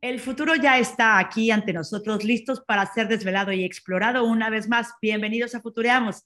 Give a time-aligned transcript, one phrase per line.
[0.00, 4.68] El futuro ya está aquí ante nosotros, listos para ser desvelado y explorado una vez
[4.68, 4.92] más.
[5.02, 6.24] Bienvenidos a Futureamos,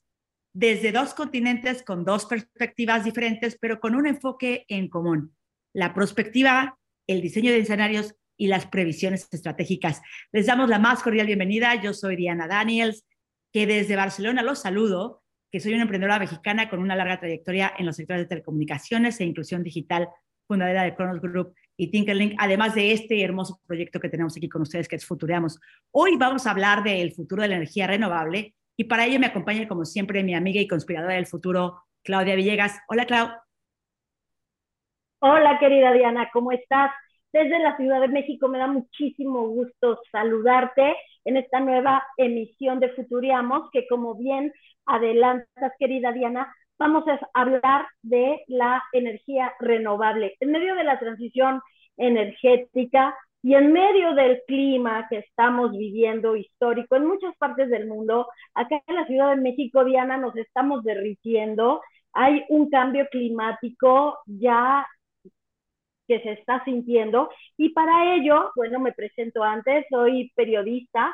[0.53, 5.35] desde dos continentes con dos perspectivas diferentes, pero con un enfoque en común.
[5.73, 6.77] La prospectiva,
[7.07, 10.01] el diseño de escenarios y las previsiones estratégicas.
[10.31, 11.81] Les damos la más cordial bienvenida.
[11.81, 13.05] Yo soy Diana Daniels,
[13.51, 15.20] que desde Barcelona los saludo,
[15.51, 19.25] que soy una emprendedora mexicana con una larga trayectoria en los sectores de telecomunicaciones e
[19.25, 20.07] inclusión digital,
[20.47, 24.61] fundadora de Kronos Group y Tinkerlink, además de este hermoso proyecto que tenemos aquí con
[24.61, 25.59] ustedes, que es Futureamos.
[25.91, 29.67] Hoy vamos a hablar del futuro de la energía renovable y para ello me acompaña,
[29.67, 32.79] como siempre, mi amiga y conspiradora del futuro, Claudia Villegas.
[32.87, 33.29] Hola, Clau.
[35.19, 36.91] Hola, querida Diana, ¿cómo estás?
[37.33, 42.89] Desde la Ciudad de México me da muchísimo gusto saludarte en esta nueva emisión de
[42.89, 44.51] Futuriamos, que como bien
[44.85, 50.35] adelantas, querida Diana, vamos a hablar de la energía renovable.
[50.41, 51.61] En medio de la transición
[51.95, 58.27] energética y en medio del clima que estamos viviendo histórico en muchas partes del mundo,
[58.55, 61.81] acá en la Ciudad de México, Diana, nos estamos derritiendo.
[62.13, 64.85] Hay un cambio climático ya
[66.11, 71.09] que se está sintiendo y para ello, bueno, me presento antes, soy periodista,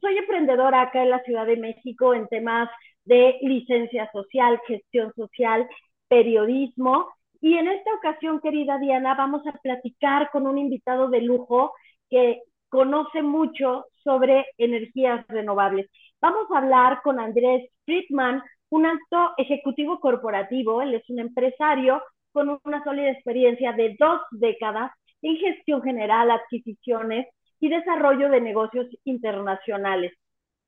[0.00, 2.68] soy emprendedora acá en la Ciudad de México en temas
[3.04, 5.66] de licencia social, gestión social,
[6.06, 7.08] periodismo.
[7.40, 11.72] Y en esta ocasión, querida Diana, vamos a platicar con un invitado de lujo
[12.08, 15.90] que conoce mucho sobre energías renovables.
[16.20, 20.82] Vamos a hablar con Andrés Friedman, un alto ejecutivo corporativo.
[20.82, 22.00] Él es un empresario
[22.36, 24.92] con una sólida experiencia de dos décadas
[25.22, 27.26] en gestión general, adquisiciones
[27.60, 30.12] y desarrollo de negocios internacionales.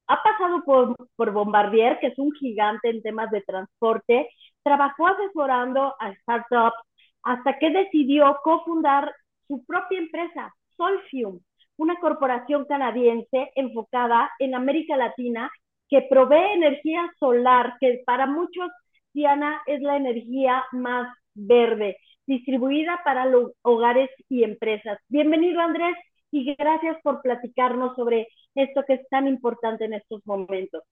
[0.07, 4.31] Ha pasado por, por Bombardier, que es un gigante en temas de transporte,
[4.63, 6.79] trabajó asesorando a startups
[7.23, 9.15] hasta que decidió cofundar
[9.47, 11.39] su propia empresa, Solfium,
[11.77, 15.51] una corporación canadiense enfocada en América Latina
[15.91, 18.71] que provee energía solar, que para muchos,
[19.13, 24.99] Diana, es la energía más verde, distribuida para los hogares y empresas.
[25.09, 25.97] Bienvenido, Andrés,
[26.31, 30.83] y gracias por platicarnos sobre esto que es tan importante en estos momentos.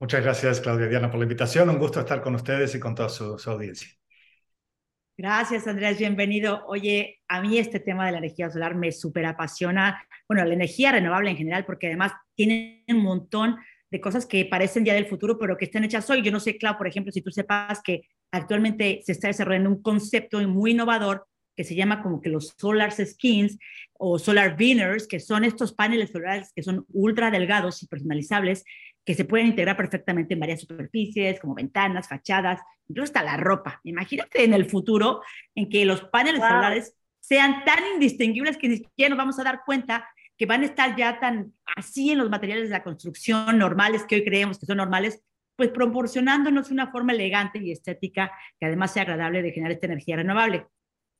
[0.00, 1.70] Muchas gracias, Claudia Diana, por la invitación.
[1.70, 3.88] Un gusto estar con ustedes y con toda su, audiencia.
[5.16, 5.98] Gracias, Andrés.
[5.98, 6.64] Bienvenido.
[6.66, 10.02] Oye, a mí este tema de la energía solar me súper apasiona.
[10.28, 13.56] Bueno, la energía renovable en general, porque además tiene un montón
[13.90, 16.22] de cosas que parecen ya del futuro, pero que están hechas hoy.
[16.22, 18.02] Yo no sé, Clau, por ejemplo, si tú sepas que
[18.36, 22.92] actualmente se está desarrollando un concepto muy innovador que se llama como que los solar
[22.92, 23.58] skins
[23.92, 28.64] o solar beaners, que son estos paneles solares que son ultra delgados y personalizables,
[29.04, 33.80] que se pueden integrar perfectamente en varias superficies, como ventanas, fachadas, incluso hasta la ropa.
[33.84, 35.22] Imagínate en el futuro
[35.54, 39.60] en que los paneles solares sean tan indistinguibles que ni siquiera nos vamos a dar
[39.64, 44.04] cuenta que van a estar ya tan así en los materiales de la construcción normales
[44.04, 45.22] que hoy creemos que son normales,
[45.56, 50.16] pues proporcionándonos una forma elegante y estética que además sea agradable de generar esta energía
[50.16, 50.66] renovable.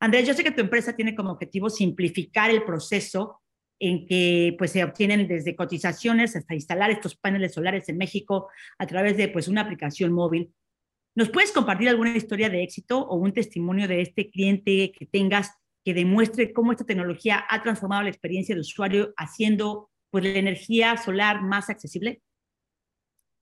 [0.00, 3.40] Andrés, yo sé que tu empresa tiene como objetivo simplificar el proceso
[3.80, 8.86] en que pues, se obtienen desde cotizaciones hasta instalar estos paneles solares en México a
[8.86, 10.52] través de pues, una aplicación móvil.
[11.16, 15.52] ¿Nos puedes compartir alguna historia de éxito o un testimonio de este cliente que tengas
[15.84, 20.96] que demuestre cómo esta tecnología ha transformado la experiencia del usuario haciendo pues, la energía
[20.96, 22.22] solar más accesible?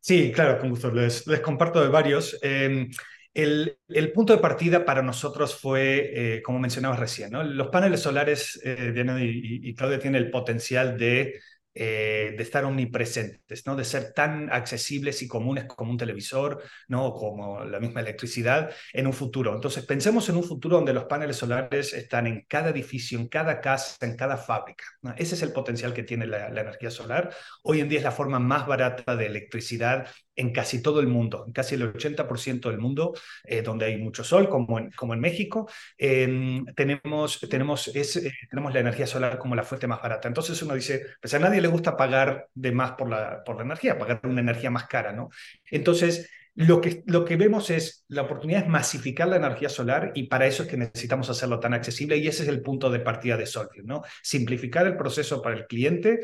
[0.03, 0.91] Sí, claro, con gusto.
[0.91, 2.37] Les, comparto de varios.
[2.43, 2.89] Eh,
[3.35, 7.45] el, punto de partida para nosotros fue, eh, como mencionabas recién, ¿no?
[7.45, 11.41] los paneles solares, eh, Diana y, y, Claudia, tienen el potencial de
[11.75, 13.75] eh, de estar omnipresentes, ¿no?
[13.75, 17.15] de ser tan accesibles y comunes como un televisor, ¿no?
[17.15, 19.55] como la misma electricidad en un futuro.
[19.55, 23.63] Entonces, pensemos en un futuro donde los paneles solares están en cada edificio, en cada
[23.63, 24.85] casa, en cada fábrica.
[25.17, 27.35] Ese es el potencial que tiene la, energía solar.
[27.63, 30.07] Hoy en día es la forma más barata de electricidad
[30.37, 33.15] en casi todo el mundo, en casi el 80% del mundo,
[33.45, 35.69] eh, donde hay mucho sol, como en, México,
[35.99, 40.29] tenemos, tenemos, eh, tenemos la energía solar como la fuente más barata.
[40.29, 43.63] Entonces uno dice, pues a nadie le gusta pagar de más por la, por la
[43.63, 45.31] energía, pagar una energía más cara, ¿no?
[45.71, 50.25] Entonces, lo que, lo que vemos es la oportunidad es masificar la energía solar y
[50.25, 53.37] para eso es que necesitamos hacerlo tan accesible y ese es el punto de partida
[53.39, 54.03] de Solfium, ¿no?
[54.23, 56.21] Simplificar el proceso para el cliente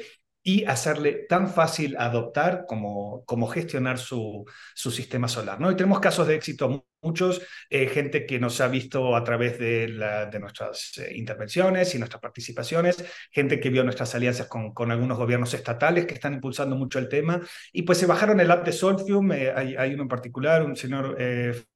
[0.48, 5.60] y hacerle tan fácil adoptar como, como gestionar su, su sistema solar.
[5.60, 5.70] ¿no?
[5.70, 9.88] Y tenemos casos de éxito muchos, eh, gente que nos ha visto a través de,
[9.88, 14.90] la, de nuestras eh, intervenciones y nuestras participaciones, gente que vio nuestras alianzas con, con,
[14.90, 18.64] algunos gobiernos estatales que están impulsando mucho el tema, y pues se bajaron el app
[18.64, 21.14] de Solfium, eh, hay, hay, uno en particular, un señor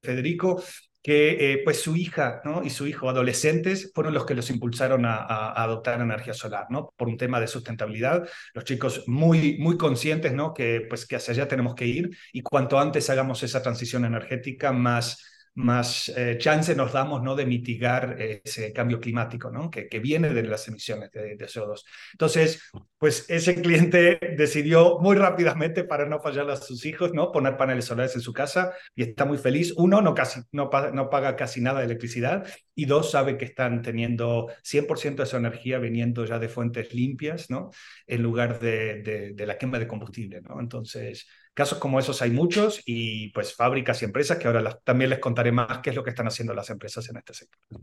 [0.03, 0.63] Federico,
[1.03, 5.63] que pues su hija y su hijo adolescentes fueron los que los impulsaron a, a,
[5.63, 6.93] adoptar energía solar, ¿no?
[6.97, 8.29] por un tema de sustentabilidad.
[8.55, 10.55] Los chicos muy, muy conscientes ¿no?
[10.55, 14.73] que, pues, que hacia allá tenemos que ir y cuanto antes hagamos esa transición energética,
[14.73, 17.37] más más eh, chance nos damos ¿no?
[17.37, 19.71] de mitigar ese cambio climático ¿no?
[19.71, 21.85] que, que viene de las emisiones de, de, CO2.
[22.13, 27.33] Entonces, pues ese cliente decidió muy rápidamente, para no fallar a sus hijos, ¿no?
[27.33, 29.75] poner paneles solares en su casa y está muy feliz.
[29.77, 33.83] Uno, no, casi, no, no paga casi nada de electricidad y dos, sabe que están
[33.83, 37.71] teniendo 100% de su energía viniendo ya de fuentes limpias, ¿no?
[38.07, 40.41] en lugar de, de, de la quema de combustible.
[40.41, 40.61] ¿no?
[40.61, 45.11] Entonces, Casos como esos hay muchos y pues fábricas y empresas que ahora las, también
[45.11, 47.81] les contaré más qué es lo que están haciendo las empresas en este sector.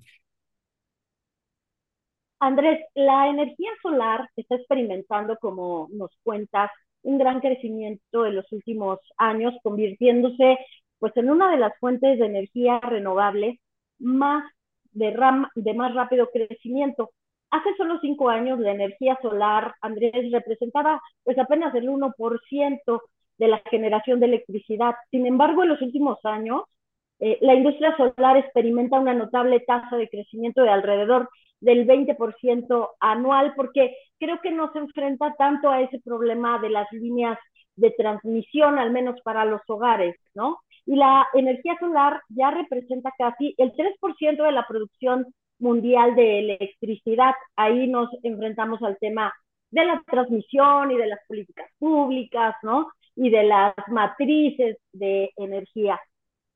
[2.40, 6.72] Andrés, la energía solar está experimentando, como nos cuentas,
[7.02, 10.58] un gran crecimiento en los últimos años, convirtiéndose
[11.00, 13.60] pues en una de las fuentes de energía renovable
[14.00, 14.44] más
[14.92, 17.12] de, ram, de más rápido crecimiento.
[17.52, 23.02] Hace solo cinco años la energía solar, Andrés, representaba pues apenas el 1%
[23.40, 24.96] de la generación de electricidad.
[25.12, 26.64] Sin embargo, en los últimos años,
[27.20, 31.30] eh, la industria solar experimenta una notable tasa de crecimiento de alrededor
[31.62, 36.88] del 20% anual, porque creo que no se enfrenta tanto a ese problema de las
[36.92, 37.38] líneas
[37.76, 40.60] de transmisión, al menos para los hogares, ¿no?
[40.86, 45.26] Y la energía solar ya representa casi el 3% de la producción
[45.60, 47.34] mundial de electricidad.
[47.56, 49.34] Ahí nos enfrentamos al tema
[49.72, 52.88] de la transmisión y de las políticas públicas, ¿no?
[53.20, 56.00] Y de las matrices de energía.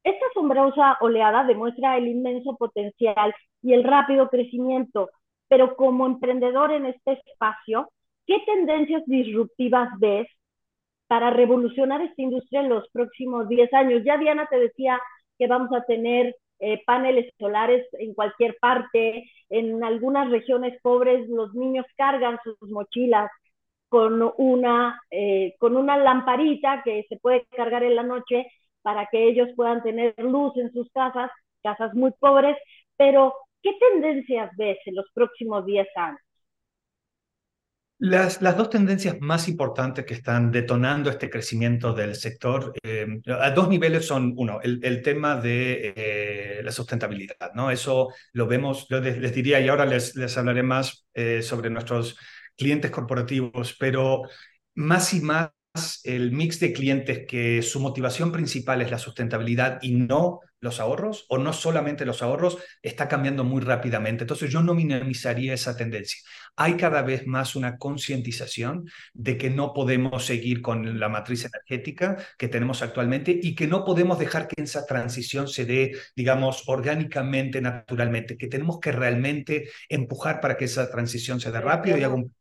[0.04, 5.10] Esta asombrosa oleada demuestra el inmenso potencial y el rápido crecimiento,
[5.50, 7.90] pero como emprendedor en este espacio,
[8.26, 10.28] ¿qué tendencias disruptivas ves
[11.08, 14.02] para revolucionar esta industria en los próximos 10 años?
[14.06, 15.02] Ya Diana te decía
[15.38, 21.54] que vamos a tener eh, paneles solares en cualquier parte, en algunas regiones pobres los
[21.54, 23.30] niños cargan sus mochilas
[23.94, 28.48] con una, eh, con una lamparita que se puede cargar en la noche
[28.82, 31.30] para que ellos puedan tener luz en sus casas,
[31.62, 32.58] casas muy pobres,
[32.98, 36.20] pero ¿qué tendencias ves en los próximos 10 años?
[38.00, 43.52] Las, las, dos tendencias más importantes que están detonando este crecimiento del sector eh, a
[43.52, 47.70] dos niveles son, uno, el, el tema de eh, la sustentabilidad, ¿no?
[47.70, 51.70] Eso lo vemos, yo les, les diría, y ahora les, les hablaré más eh, sobre
[51.70, 52.18] nuestros
[52.58, 54.24] clientes corporativos, pero
[54.76, 55.50] más y más
[56.04, 61.26] el mix de clientes que su motivación principal es la sustentabilidad y no los ahorros,
[61.28, 64.24] o no solamente los ahorros, está cambiando muy rápidamente.
[64.24, 66.22] Entonces yo no minimizaría esa tendencia.
[66.56, 72.18] Hay cada vez más una concientización de que no podemos seguir con la matriz energética
[72.38, 77.60] que tenemos actualmente y que no podemos dejar que esa transición se dé, digamos, orgánicamente,
[77.60, 81.98] naturalmente, que tenemos que realmente empujar para que esa transición se dé rápido.
[81.98, 82.34] Y hago un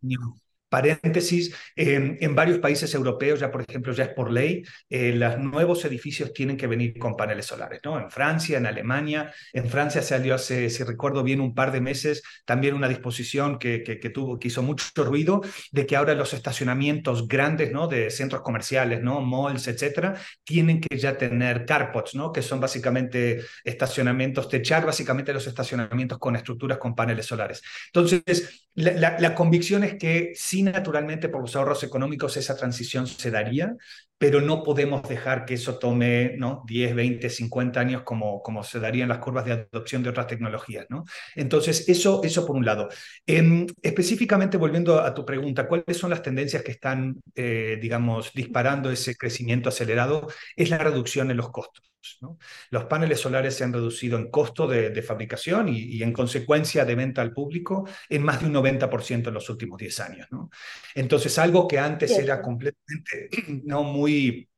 [0.72, 5.38] Paréntesis, eh, en varios países europeos ya, por ejemplo, ya es por ley, eh, los
[5.38, 8.00] nuevos edificios tienen que venir con paneles solares, ¿no?
[8.00, 12.22] En Francia, en Alemania, en Francia salió hace, si recuerdo bien, un par de meses
[12.46, 15.42] también una disposición que, que, que, tuvo, que hizo mucho ruido,
[15.72, 17.86] de que ahora los estacionamientos grandes, ¿no?
[17.86, 19.20] De centros comerciales, ¿no?
[19.20, 22.32] Malls, etcétera, tienen que ya tener carports, ¿no?
[22.32, 27.60] Que son básicamente estacionamientos, techar básicamente los estacionamientos con estructuras con paneles solares.
[27.88, 33.06] Entonces, la, la, la convicción es que sí naturalmente por los ahorros económicos esa transición
[33.06, 33.76] se daría,
[34.18, 36.62] pero no podemos dejar que eso tome ¿no?
[36.66, 40.86] 10, 20, 50 años como, como se darían las curvas de adopción de otras tecnologías.
[40.90, 41.04] ¿no?
[41.34, 42.88] Entonces, eso, eso por un lado.
[43.26, 48.90] Eh, específicamente, volviendo a tu pregunta, ¿cuáles son las tendencias que están, eh, digamos, disparando
[48.90, 50.28] ese crecimiento acelerado?
[50.56, 51.91] Es la reducción en los costos.
[52.20, 52.38] ¿No?
[52.70, 56.84] Los paneles solares se han reducido en costo de, de fabricación y, y, en consecuencia
[56.84, 60.28] de venta al público en más de un 90% en los últimos 10 años.
[60.30, 60.50] ¿no?
[60.94, 62.20] Entonces, algo que antes sí.
[62.20, 63.28] era completamente
[63.64, 64.48] no muy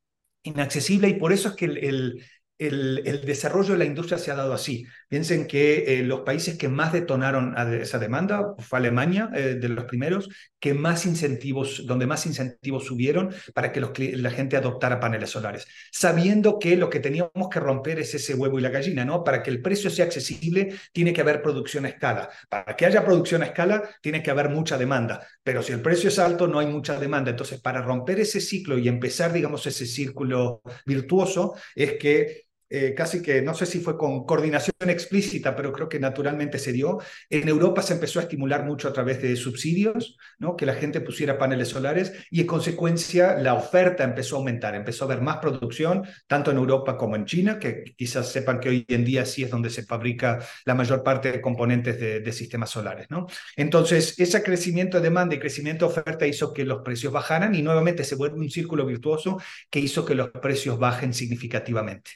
[0.43, 2.25] inaccesible y por eso es que el,
[2.59, 4.87] el, el, desarrollo de la industria se ha dado así.
[5.09, 9.69] Piensen que eh, los países que más detonaron a esa demanda fue Alemania, eh, de
[9.69, 13.81] los primeros, que más incentivos, donde más incentivos subieron para que
[14.17, 18.59] la gente adoptara paneles solares, sabiendo que lo que teníamos que romper es ese huevo
[18.59, 19.23] y la gallina, ¿no?
[19.23, 22.31] Para que el precio sea accesible, tiene que haber producción a escala.
[22.49, 25.27] Para que haya producción a escala, tiene que haber mucha demanda.
[25.43, 27.31] Pero si el precio es alto, no hay mucha demanda.
[27.31, 33.23] Entonces, para romper ese ciclo y empezar, digamos, ese círculo virtuoso, es que eh, casi
[33.23, 36.99] que, no sé si fue con coordinación explícita, pero creo que naturalmente se dio.
[37.31, 40.57] En Europa se empezó a estimular mucho a través de subsidios, ¿no?
[40.57, 45.05] que la gente pusiera paneles solares y en consecuencia la oferta empezó a aumentar, empezó
[45.05, 48.85] a haber más producción, tanto en Europa como en China, que quizás sepan que hoy
[48.89, 53.07] en día sí es donde se fabrica la mayor parte de componentes de, sistemas solares.
[53.55, 57.63] Entonces, ese crecimiento de demanda y crecimiento de oferta hizo que los precios bajaran y
[57.63, 59.41] nuevamente se vuelve un círculo virtuoso
[59.71, 62.11] que hizo que los precios bajen significativamente.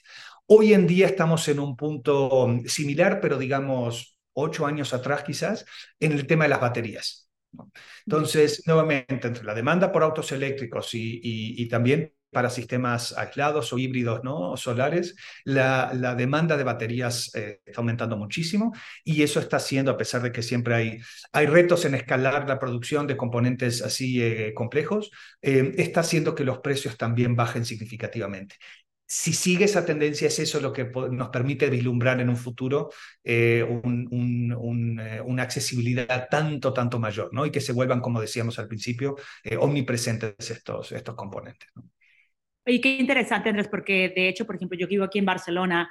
[0.51, 5.67] Hoy en día estamos en un punto similar, pero digamos ocho años atrás quizás,
[6.01, 7.29] en el tema de las baterías.
[8.07, 14.25] Entonces, nuevamente, entre la demanda por autos eléctricos y, también para sistemas aislados o híbridos
[14.25, 14.57] ¿no?
[14.57, 18.73] solares, la, demanda de baterías eh, está aumentando muchísimo
[19.05, 20.99] y eso está haciendo, a pesar de que siempre hay,
[21.33, 25.11] hay retos en escalar la producción de componentes así eh, complejos,
[25.43, 28.57] eh, está haciendo que los precios también bajen significativamente
[29.11, 32.91] si sigue esa tendencia, es eso lo que nos permite vislumbrar en un futuro
[33.25, 37.47] eh, eh, una accesibilidad tanto, tanto mayor, ¿no?
[37.47, 41.71] Y que se vuelvan, como decíamos al principio, eh, omnipresentes estos, estos componentes.
[42.67, 45.91] Y qué interesante, Andrés, porque de hecho, por ejemplo, yo que vivo aquí en Barcelona,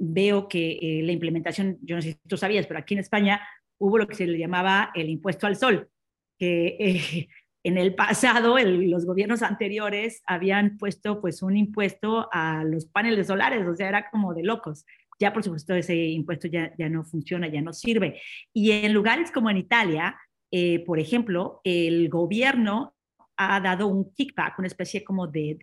[0.00, 3.40] veo que la implementación, yo no sé si tú sabías, pero aquí en España
[3.78, 5.88] hubo lo que se le llamaba el impuesto al sol,
[6.36, 7.28] que
[7.64, 13.66] en el pasado, los gobiernos anteriores habían puesto pues un impuesto a los paneles solares,
[13.66, 14.84] o sea, era como de locos.
[15.18, 18.20] Ya, por supuesto, ese impuesto ya, ya no funciona, ya no sirve.
[18.52, 20.14] Y en lugares como en Italia,
[20.50, 22.94] eh, por ejemplo, el gobierno
[23.36, 25.56] ha dado un kickback, una especie como de,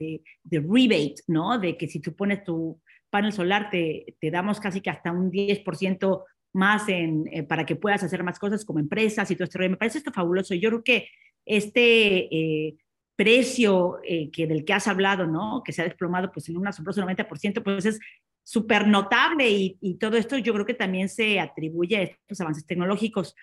[0.43, 1.59] de, rebate, ¿no?
[1.59, 2.81] De que si tú pones tu
[3.11, 7.75] panel solar, te, te damos casi que hasta un 10% más en, eh, para que
[7.75, 9.59] puedas hacer más cosas como empresas y todo esto.
[9.59, 10.55] Me parece esto fabuloso.
[10.55, 11.07] Yo creo que
[11.45, 12.77] este eh,
[13.15, 15.61] precio eh, que del que has hablado, ¿no?
[15.63, 17.99] Que se ha desplomado pues en un asombroso 90%, pues es
[18.43, 23.35] súper notable y, todo esto yo creo que también se atribuye a estos avances tecnológicos.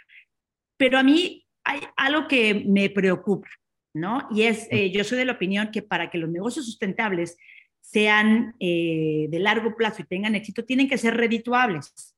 [0.76, 3.48] Pero a mí hay algo que me preocupa,
[3.94, 4.28] ¿no?
[4.30, 7.36] Y es, eh, yo soy de la opinión que para que los negocios sustentables
[7.80, 12.14] sean de largo plazo y tengan éxito, tienen que ser redituables.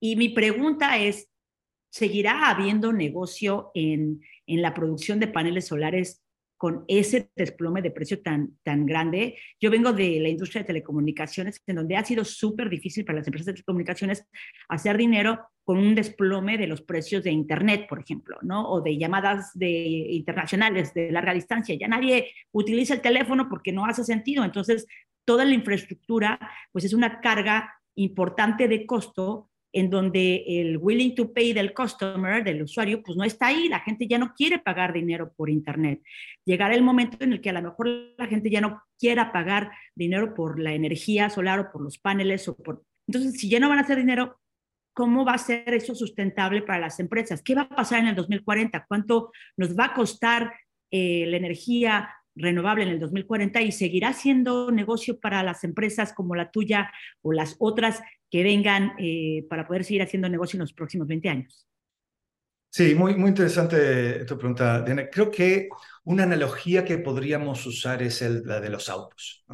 [0.00, 1.28] Y mi pregunta es,
[1.90, 6.24] ¿seguirá habiendo negocio en en la producción de paneles solares
[6.56, 9.38] con ese desplome de precio tan, tan grande.
[9.60, 13.28] Yo vengo de la industria de telecomunicaciones, en donde ha sido súper difícil para las
[13.28, 14.24] empresas de telecomunicaciones
[14.68, 18.68] hacer dinero con un desplome de los precios de Internet, por ejemplo, ¿no?
[18.68, 21.76] O de llamadas de, internacionales de larga distancia.
[21.78, 24.42] Ya nadie utiliza el teléfono porque no hace sentido.
[24.42, 24.86] Entonces,
[25.24, 26.40] toda la infraestructura,
[26.72, 32.42] pues es una carga importante de costo en donde el willing to pay del customer,
[32.42, 36.02] del usuario, pues no está ahí, la gente ya no quiere pagar dinero por Internet.
[36.44, 39.70] Llegará el momento en el que a lo mejor la gente ya no quiera pagar
[39.94, 42.82] dinero por la energía solar o por los paneles o por...
[43.06, 44.40] Entonces, si ya no van a hacer dinero,
[44.92, 47.42] ¿cómo va a ser eso sustentable para las empresas?
[47.42, 48.84] ¿Qué va a pasar en el 2040?
[48.88, 50.52] ¿Cuánto nos va a costar
[50.90, 56.34] eh, la energía renovable en el 2040 y seguirá siendo negocio para las empresas como
[56.34, 56.90] la tuya
[57.22, 61.28] o las otras que vengan eh, para poder seguir haciendo negocio en los próximos 20
[61.28, 61.66] años?
[62.78, 65.10] Sí, muy, muy interesante tu pregunta, Diana.
[65.10, 65.68] Creo que
[66.04, 69.44] una analogía que podríamos usar es la de los autos.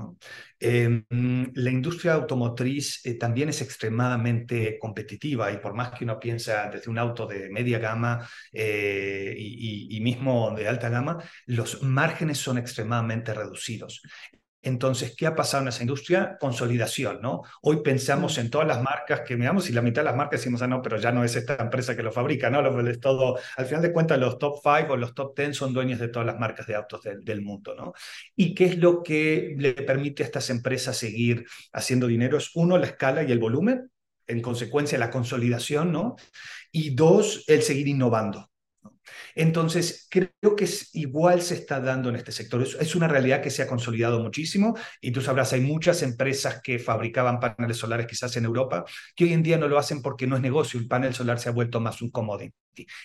[0.61, 1.03] Em,
[1.55, 6.91] la industria automotriz eh, también es extremadamente competitiva y por más que uno piensa desde
[6.91, 11.17] un auto de media gama eh, y, y, mismo de alta gama,
[11.47, 14.03] los márgenes son extremadamente reducidos.
[14.65, 16.39] Entonces, ¿qué ha pasado en esa industria?
[16.41, 17.43] Consolidación, ¿no?
[17.61, 20.63] Hoy pensamos en todas las marcas que miramos y la mitad de las marcas decimos,
[20.63, 22.81] ah, no, pero ya no es esta empresa que lo fabrica, ¿no?
[22.89, 26.01] Es todo, al final de cuentas, los top five o los top ten son dueños
[26.01, 27.93] de todas las marcas de autos del mundo, ¿no?
[28.35, 32.39] ¿Y qué es lo que le permite a estas empresas seguir haciendo dinero?
[32.39, 33.91] Es uno, la escala y el volumen,
[34.27, 36.17] en consecuencia, la consolidación, ¿no?
[36.73, 38.51] Y dos, el seguir innovando.
[39.35, 42.63] Entonces, creo que es, igual se está dando en este sector.
[42.63, 46.79] Es, una realidad que se ha consolidado muchísimo y tú sabrás, hay muchas empresas que
[46.79, 50.37] fabricaban paneles solares quizás en Europa que hoy en día no lo hacen porque no
[50.37, 50.79] es negocio.
[50.79, 52.55] El panel solar se ha vuelto más un commodity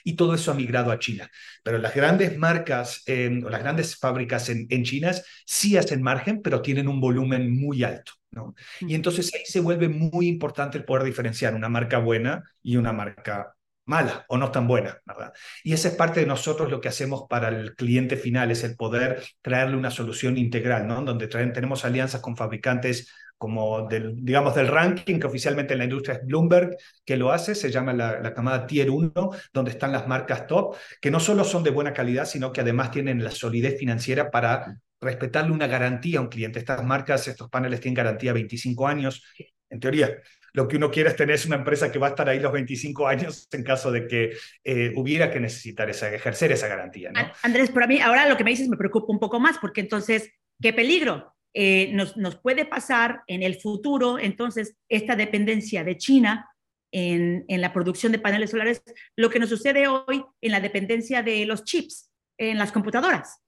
[0.04, 1.30] y todo eso ha migrado a China.
[1.64, 5.12] Pero las grandes marcas o las grandes fábricas en, en China
[5.46, 8.14] sí hacen margen, pero tienen un volumen muy alto.
[8.32, 8.54] ¿no?
[8.82, 12.94] Y entonces ahí se vuelve muy importante el poder diferenciar una marca buena y una
[12.94, 13.56] marca
[13.90, 15.34] mala o no tan buena, ¿verdad?
[15.64, 18.76] Y esa es parte de nosotros lo que hacemos para el cliente final, es el
[18.76, 21.02] poder traerle una solución integral, ¿no?
[21.02, 26.16] Donde tenemos alianzas con fabricantes como del, digamos, del ranking que oficialmente en la industria
[26.18, 29.12] es Bloomberg, que lo hace, se llama la, la, camada Tier 1,
[29.54, 32.92] donde están las marcas top, que no solo son de buena calidad, sino que además
[32.92, 36.60] tienen la solidez financiera para respetarle una garantía a un cliente.
[36.60, 39.24] Estas marcas, estos paneles tienen garantía 25 años,
[39.70, 40.12] en teoría
[40.54, 43.08] lo que uno quiere es tener una empresa que va a estar ahí los 25
[43.08, 47.12] años en caso de que eh, hubiera que necesitar esa, ejercer esa garantía.
[47.12, 47.20] ¿no?
[47.44, 49.82] Andrés, pero a mí ahora lo que me dices me preocupa un poco más, porque
[49.82, 50.30] entonces,
[50.62, 51.36] ¿qué peligro?
[51.54, 56.50] Eh, nos, nos puede pasar en el futuro, entonces, esta dependencia de China
[56.92, 58.82] en, en, la producción de paneles solares,
[59.16, 63.42] lo que nos sucede hoy en la dependencia de los chips en las computadoras.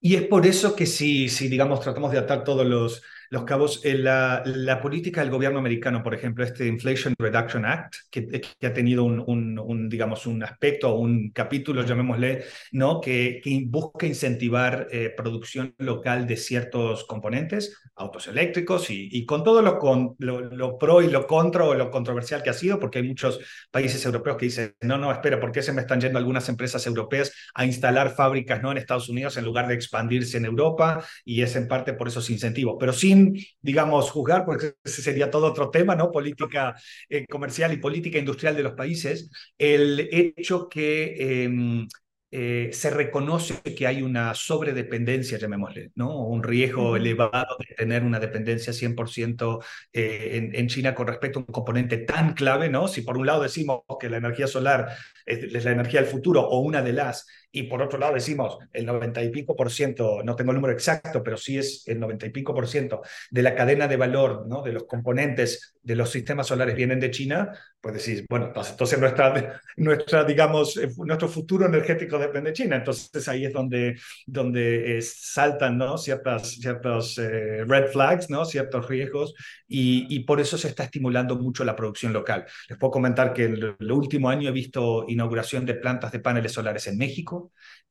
[0.00, 3.02] Y es por eso que si, si digamos, tratamos de atar todos los,
[3.32, 3.80] los cabos.
[3.82, 8.74] Eh, la, política del gobierno americano, por ejemplo, este Inflation Reduction Act, que, que ha
[8.74, 13.00] tenido un, digamos, un aspecto, un capítulo, llamémosle, ¿no?
[13.00, 19.62] que, busca incentivar eh, producción local de ciertos componentes, autos eléctricos, y, y con todo
[19.62, 23.08] lo, con, lo, pro y lo contra o lo controversial que ha sido, porque hay
[23.08, 26.48] muchos países europeos que dicen, no, no, espera, ¿por qué se me están yendo algunas
[26.50, 28.72] empresas europeas a instalar fábricas ¿no?
[28.72, 31.02] en Estados Unidos en lugar de expandirse en Europa?
[31.24, 33.21] Y es en parte por esos incentivos, pero sin
[33.60, 36.10] digamos, juzgar, porque ese sería todo otro tema, ¿no?
[36.10, 36.74] Política
[37.08, 41.86] eh, comercial y política industrial de los países, el hecho que em,
[42.34, 46.24] eh, se reconoce que hay una sobredependencia, llamémosle, ¿no?
[46.24, 49.62] Un riesgo elevado de tener una dependencia 100%
[49.92, 52.88] eh, en, en, China con respecto a un componente tan clave, ¿no?
[52.88, 54.88] Si por un lado decimos que la energía solar
[55.26, 58.86] es la energía del futuro o una de las, y por otro lado decimos el
[58.86, 62.26] 90 y pico por ciento, no tengo el número exacto, pero sí es el 90
[62.26, 64.62] y pico por ciento de la cadena de valor, ¿no?
[64.62, 69.60] de los componentes de los sistemas solares vienen de China, pues decís, bueno, entonces nuestra,
[69.76, 72.76] nuestra digamos, eh, nuestro futuro energético depende de China.
[72.76, 75.98] Entonces ahí es donde, donde eh, saltan, ¿no?
[75.98, 78.44] Ciertas, ciertos eh, red flags, ¿no?
[78.44, 79.34] Ciertos riesgos
[79.66, 82.44] y, y, por eso se está estimulando mucho la producción local.
[82.68, 86.52] Les puedo comentar que el, el último año he visto inauguración de plantas de paneles
[86.52, 87.41] solares en México,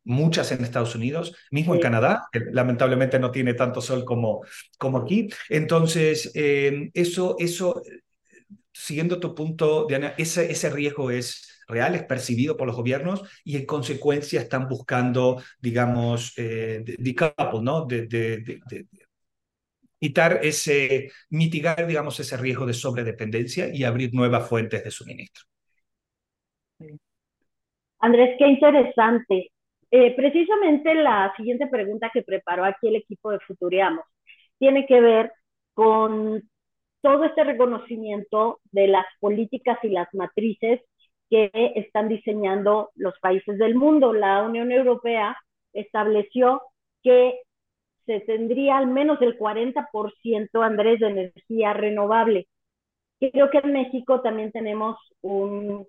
[0.04, 4.42] muchas en Estados Unidos, mismo en Canadá, que lamentablemente no tiene tanto sol como,
[4.78, 5.30] como aquí.
[5.50, 7.82] Entonces, eh, eso, eso,
[8.74, 13.58] siguiendo tu punto, Diana, ese, ese riesgo es real, es percibido por los gobiernos y
[13.58, 16.84] en consecuencia están buscando, digamos, eh,
[17.62, 17.86] ¿no?
[17.86, 18.88] De, de, de,
[20.00, 25.51] quitar ese, mitigar, digamos, ese riesgo de sobredependencia y abrir nuevas fuentes de suministro.
[28.02, 29.52] Andrés, qué interesante.
[29.92, 34.06] Eh, precisamente la siguiente pregunta que preparó aquí el equipo de Futuriamos
[34.58, 35.32] tiene que ver
[35.74, 36.44] con
[37.02, 40.82] todo este reconocimiento de las políticas y las matrices
[41.30, 44.14] que están diseñando los países del mundo.
[44.14, 45.38] La Unión Europea
[45.74, 46.62] estableció
[47.04, 47.40] que
[48.06, 52.48] se tendría al menos el 40%, Andrés, de energía renovable.
[53.20, 55.88] Creo que en México también tenemos un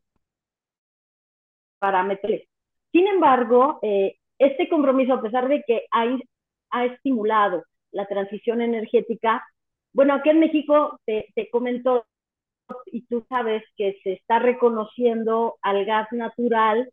[1.83, 2.41] parámetros.
[2.93, 6.05] Sin embargo, eh, este compromiso, a pesar de que ha,
[6.71, 9.45] ha, estimulado la transición energética,
[9.93, 12.07] bueno, aquí en México te, te comentó,
[12.87, 16.89] y tú sabes que se está reconociendo al gas natural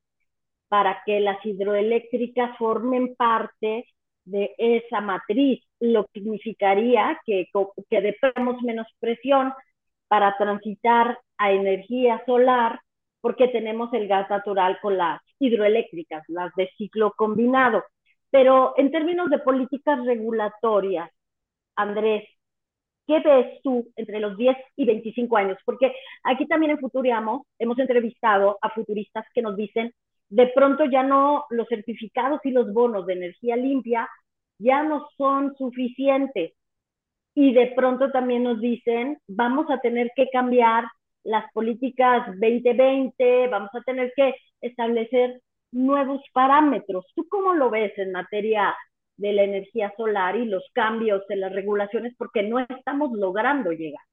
[0.69, 3.85] para que las hidroeléctricas formen parte
[4.25, 7.47] de esa matriz, lo que significaría que,
[7.89, 8.15] que
[8.63, 9.53] menos presión
[10.07, 12.79] para transitar a energía solar
[13.21, 17.83] porque tenemos el gas natural con las hidroeléctricas, las de ciclo combinado.
[18.31, 21.09] Pero en términos de políticas regulatorias,
[21.75, 22.27] Andrés,
[23.07, 25.57] ¿qué ves tú entre los 10 y 25 años?
[25.65, 29.93] Porque aquí también en Futuriamos hemos entrevistado a futuristas que nos dicen,
[30.29, 34.07] de pronto ya no los certificados y los bonos de energía limpia
[34.59, 36.53] ya no son suficientes.
[37.33, 40.85] Y de pronto también nos dicen, vamos a tener que cambiar
[41.23, 47.05] las políticas 2020, vamos a tener que establecer nuevos parámetros.
[47.15, 48.75] ¿Tú cómo lo ves en materia
[49.17, 52.13] de la energía solar y los cambios en las regulaciones?
[52.17, 54.03] Porque no estamos logrando llegar.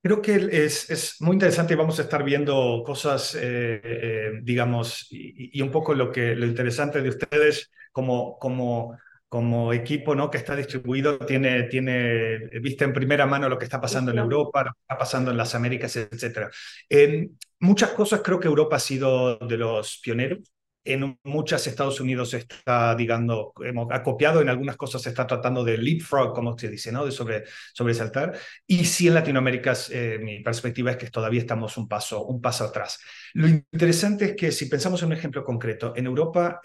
[0.00, 5.08] Creo que es, es, muy interesante y vamos a estar viendo cosas, eh, eh, digamos,
[5.10, 8.96] y, y, un poco lo, que, lo interesante de ustedes como, como,
[9.28, 10.30] como equipo ¿no?
[10.30, 14.64] que está distribuido, tiene, tiene vista en primera mano lo que está pasando en Europa,
[14.64, 16.48] lo que está pasando en las Américas, etc.
[16.88, 20.40] En muchas cosas creo que Europa ha sido de los pioneros
[20.88, 23.52] en muchas Estados Unidos está, digamos,
[23.90, 27.04] ha copiado, en algunas cosas se está tratando de leapfrog, como se dice, ¿no?
[27.04, 28.36] De sobre, sobresaltar.
[28.66, 32.64] Y sí en Latinoamérica, eh, mi perspectiva es que todavía estamos un paso, un paso
[32.64, 32.98] atrás.
[33.34, 36.60] Lo interesante es que si pensamos en un ejemplo concreto, en Europa,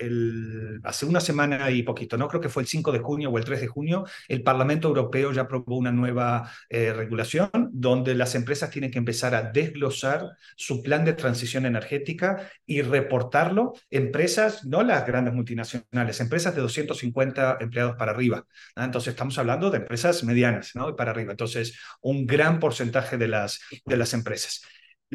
[0.83, 3.45] hace una semana y poquito, no creo que fue el 5 de junio o el
[3.45, 8.69] 3 de junio, el Parlamento Europeo ya aprobó una nueva eh, regulación donde las empresas
[8.69, 15.05] tienen que empezar a desglosar su plan de transición energética y reportarlo empresas, no las
[15.05, 18.45] grandes multinacionales, empresas de 250 empleados para arriba.
[18.75, 20.95] Entonces estamos hablando de empresas medianas ¿no?
[20.95, 21.31] para arriba.
[21.31, 24.61] Entonces, un gran porcentaje de las, de las empresas.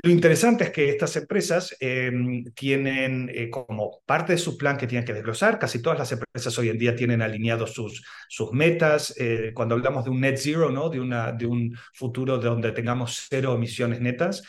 [0.02, 4.86] Lo interesante es que estas empresas em, tienen eh, como parte de su plan que
[4.86, 9.14] tienen que desglosar, casi todas las empresas hoy en día tienen alineados sus, sus metas.
[9.18, 10.88] Eh, cuando hablamos de un net zero, ¿no?
[10.88, 14.42] de, una, de un futuro donde tengamos cero emisiones netas,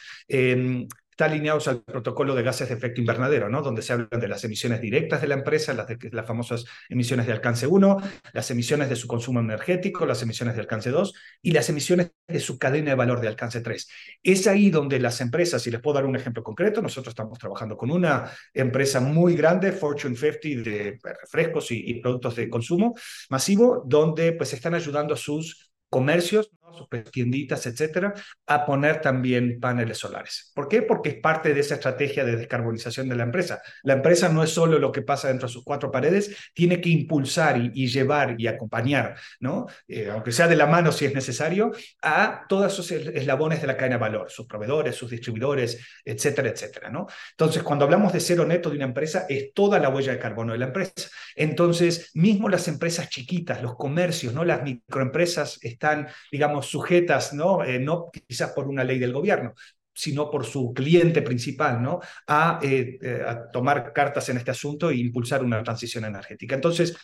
[1.19, 3.61] está alineados al protocolo de gases de efecto invernadero, ¿no?
[3.61, 7.27] donde se hablan de las emisiones directas de la empresa, las, de, las famosas emisiones
[7.27, 7.97] de alcance 1,
[8.31, 12.39] las emisiones de su consumo energético, las emisiones de alcance 2 y las emisiones de
[12.39, 13.89] su cadena de valor de alcance 3.
[14.23, 17.75] Es ahí donde las empresas, y les puedo dar un ejemplo concreto, nosotros estamos trabajando
[17.75, 22.95] con una empresa muy grande, Fortune 50, de refrescos y, productos de consumo
[23.29, 28.13] masivo, donde pues están ayudando a sus comercios, sus tienditas, etcétera,
[28.47, 30.51] a poner también paneles solares.
[30.53, 30.81] ¿Por qué?
[30.81, 33.61] Porque es parte de esa estrategia de descarbonización de la empresa.
[33.83, 36.89] La empresa no es solo lo que pasa dentro de sus cuatro paredes, tiene que
[36.89, 39.65] impulsar y, llevar y acompañar, ¿no?
[39.87, 43.77] Eh, aunque sea de la mano si es necesario, a todos esos eslabones de la
[43.77, 47.07] cadena de valor, sus proveedores, sus distribuidores, etcétera, etcétera, ¿no?
[47.31, 50.53] Entonces, cuando hablamos de cero neto de una empresa, es toda la huella de carbono
[50.53, 51.09] de la empresa.
[51.35, 54.43] Entonces, mismo las empresas chiquitas, los comercios, ¿no?
[54.43, 57.63] Las microempresas, están, digamos, sujetas, ¿no?
[57.63, 59.53] Eh, no quizás por una ley del gobierno,
[59.93, 61.99] sino por su cliente principal, ¿no?
[62.27, 66.55] A, eh, eh, a, tomar cartas en este asunto e impulsar una transición energética.
[66.55, 66.95] Entonces,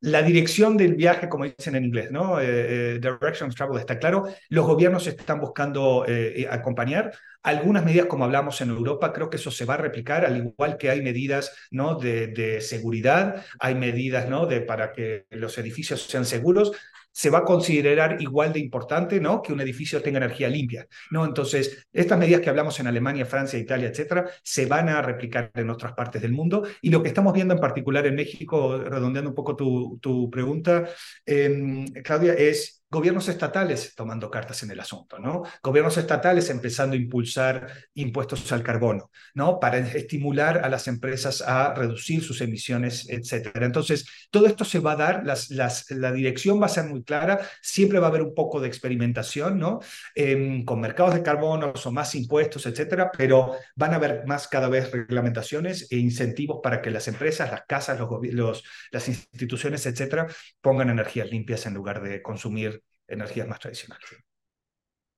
[0.00, 2.38] la dirección del viaje, como dicen en inglés, ¿no?
[2.38, 4.28] direction of travel está claro.
[4.48, 6.06] Los gobiernos están buscando
[6.48, 7.12] acompañar.
[7.42, 10.78] Algunas medidas, como hablamos en Europa, creo que eso se va a replicar, al igual
[10.78, 11.96] que hay medidas ¿no?
[11.96, 14.46] de, de seguridad, hay medidas ¿no?
[14.46, 16.70] de, para que los edificios sean seguros
[17.12, 19.42] se va a considerar igual de importante ¿no?
[19.42, 20.86] que un edificio tenga energía limpia.
[21.10, 21.24] ¿no?
[21.24, 25.70] Entonces, estas medidas que hablamos en Alemania, Francia, Italia, etcétera, se van a replicar en
[25.70, 26.64] otras partes del mundo.
[26.80, 30.88] Y lo que estamos viendo en particular en México, redondeando un poco tu, tu pregunta,
[31.26, 35.42] eh, Claudia, es gobiernos estatales tomando cartas en el asunto, ¿no?
[35.62, 39.60] Gobiernos estatales empezando a impulsar impuestos al carbono, ¿no?
[39.60, 43.66] Para estimular a las empresas a reducir sus emisiones, etcétera.
[43.66, 47.02] Entonces, todo esto se va a dar, las, las, la dirección va a ser muy
[47.02, 49.80] clara, siempre va a haber un poco de experimentación, ¿no?
[50.14, 54.68] Eh, con mercados de carbono o más impuestos, etcétera, pero van a haber más cada
[54.68, 60.26] vez reglamentaciones e incentivos para que las empresas, las casas, los, los, las instituciones, etcétera,
[60.62, 62.77] pongan energías limpias en lugar de consumir
[63.08, 64.06] energías más tradicionales.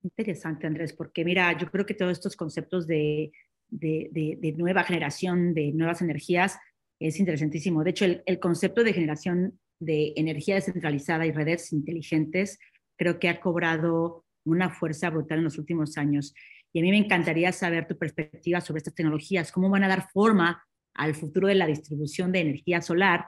[0.03, 3.33] Interesante, Andrés, porque mira, yo creo que todos estos conceptos de,
[3.69, 6.59] de, de, nueva generación, de nuevas energías,
[6.99, 7.85] es interesantísimo.
[7.85, 12.59] De hecho, el, el, concepto de generación de energía descentralizada y redes inteligentes
[12.97, 16.35] creo que ha cobrado una fuerza brutal en los últimos años.
[16.73, 20.09] Y a mí me encantaría saber tu perspectiva sobre estas tecnologías, cómo van a dar
[20.11, 20.63] forma
[20.95, 23.27] al futuro de la distribución de energía solar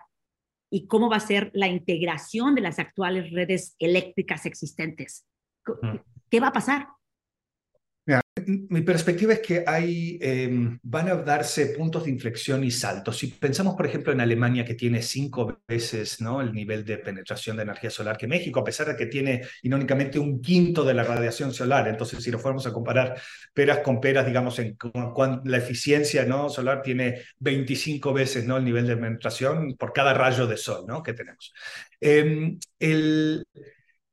[0.72, 5.26] y cómo va a ser la integración de las actuales redes eléctricas existentes.
[6.30, 6.88] ¿Qué va a pasar?
[8.46, 10.48] Mi perspectiva es que hay, eh,
[10.82, 13.18] van a darse puntos de inflexión y saltos.
[13.18, 16.40] Si pensamos, por ejemplo, en Alemania, que tiene cinco veces ¿no?
[16.40, 20.18] el nivel de penetración de energía solar que México, a pesar de que tiene irónicamente
[20.18, 21.86] un quinto de la radiación solar.
[21.88, 23.20] Entonces, si lo fuéramos a comparar
[23.52, 24.78] peras con peras, digamos, en
[25.44, 26.48] la eficiencia ¿no?
[26.48, 28.56] solar tiene 25 veces ¿no?
[28.56, 31.02] el nivel de penetración por cada rayo de sol ¿no?
[31.02, 31.52] que tenemos.
[32.00, 33.44] Eh, el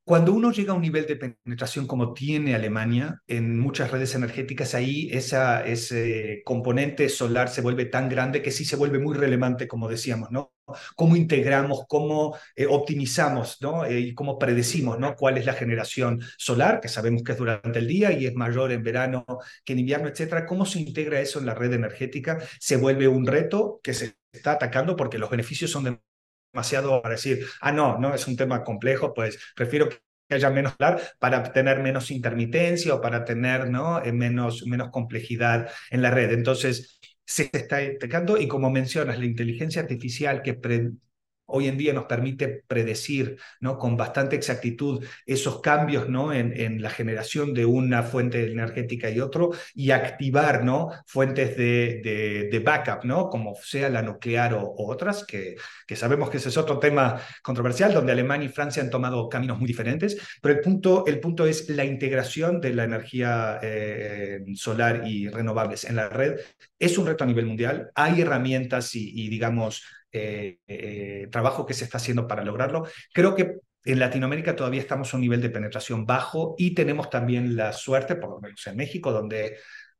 [0.09, 4.73] cuando uno llega a un nivel de penetración como tiene Alemania en muchas redes energéticas,
[4.73, 9.87] ahí ese componente solar se vuelve tan grande que sí se vuelve muy relevante, como
[9.87, 10.51] decíamos, ¿no?
[10.95, 13.85] Cómo integramos, cómo eh, optimizamos, ¿no?
[13.85, 15.15] Eh, y cómo predecimos, ¿no?
[15.15, 18.71] Cuál es la generación solar, que sabemos que es durante el día y es mayor
[18.71, 19.27] en verano
[19.63, 20.47] que en invierno, etcétera.
[20.47, 22.39] ¿Cómo se integra eso en la red energética?
[22.59, 26.01] Se vuelve un reto que se está atacando porque los beneficios son
[26.53, 30.73] demasiado para decir, ah, no, no es un tema complejo, pues prefiero que haya menos
[30.77, 34.03] solar para tener menos intermitencia o para tener ¿no?
[34.03, 36.31] Eh, menos, menos complejidad en la red.
[36.31, 40.55] Entonces, se está detectando y como mencionas, la inteligencia artificial que
[41.49, 43.77] hoy en día nos permite predecir ¿no?
[43.77, 46.33] con bastante exactitud esos cambios ¿no?
[46.33, 50.91] en, en, la generación de una fuente energética y otro y activar ¿no?
[51.05, 53.29] fuentes de, de, backup, ¿no?
[53.29, 55.55] como sea la nuclear o, otras, que,
[55.88, 59.57] que, sabemos que ese es otro tema controversial, donde Alemania y Francia han tomado caminos
[59.57, 65.07] muy diferentes, pero el punto, el punto es la integración de la energía eh, solar
[65.07, 66.39] y renovables en la red.
[66.77, 71.73] Es un reto a nivel mundial, hay herramientas y, y digamos, eh, eh, trabajo que
[71.73, 72.87] se está haciendo para lograrlo.
[73.13, 77.55] Creo que en Latinoamérica todavía estamos a un nivel de penetración bajo y tenemos también
[77.55, 79.57] la suerte, por lo menos en México, donde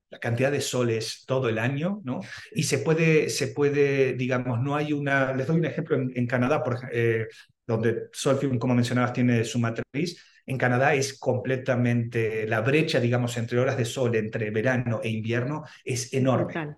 [0.10, 2.22] la cantidad de sol es todo el año, ¿no?
[2.52, 5.34] Y se puede, se puede digamos, no hay una...
[5.34, 7.28] Les doy un ejemplo en, Canadá, eh,
[7.66, 10.24] donde Solfium, como mencionabas, tiene su matriz.
[10.46, 15.64] En Canadá es completamente, la brecha, digamos, entre horas de sol, entre verano e invierno,
[15.86, 16.76] es enorme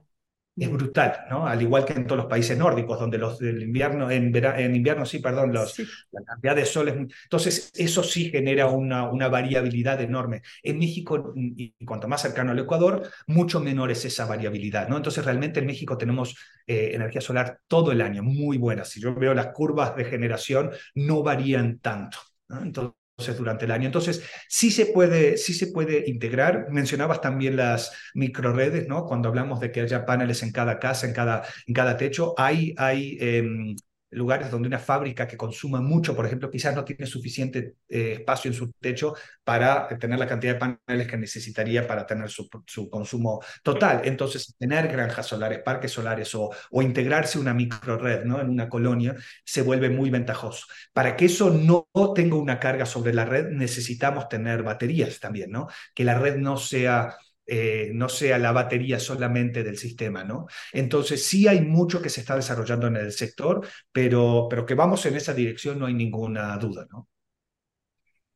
[0.56, 1.48] es brutal, ¿no?
[1.48, 5.06] Al igual que en todos los países nórdicos, donde los del invierno, en, en invierno
[5.06, 5.80] sí, perdón, los,
[6.12, 6.96] la cantidad de sol es...
[7.24, 10.42] Entonces, eso sí genera una, una variabilidad enorme.
[10.62, 14.98] En México, y cuanto más cercano al Ecuador, mucho menor es esa variabilidad, ¿no?
[14.98, 16.36] Entonces, realmente en México tenemos
[16.68, 18.86] eh, energía solar todo el año, muy buena.
[18.86, 22.20] Si yo veo las curvas de generación, no varían tanto.
[22.50, 22.62] ¿no?
[22.62, 23.86] Entonces, durante el año.
[23.86, 26.68] Entonces, sí se puede, sí se puede integrar.
[26.70, 29.06] Mencionabas también las microredes, ¿no?
[29.06, 32.74] Cuando hablamos de que haya paneles en cada casa, en cada, en cada techo, hay,
[32.78, 33.76] hay em,
[34.12, 38.50] lugares donde una fábrica que consuma mucho, por ejemplo, quizás no tiene suficiente eh, espacio
[38.50, 42.90] en su techo para tener la cantidad de paneles que necesitaría para tener su, su
[42.90, 44.02] consumo total.
[44.04, 48.40] Entonces, tener granjas solares, parques solares o, o integrarse una microred ¿no?
[48.40, 50.66] en una colonia se vuelve muy ventajoso.
[50.94, 55.68] Para que eso no tenga una carga sobre la red, necesitamos tener baterías también, ¿no?
[55.94, 57.16] Que la red no sea
[57.54, 60.46] eh, no sea la batería solamente del sistema, ¿no?
[60.72, 65.06] Entonces sí hay mucho que se está desarrollando en el sector, pero, pero que vamos
[65.06, 67.10] en esa dirección no hay ninguna duda, ¿no?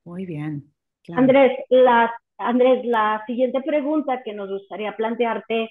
[0.03, 0.69] Muy bien.
[1.15, 5.69] Andrés, la, Andrés, la siguiente pregunta que nos gustaría plantearte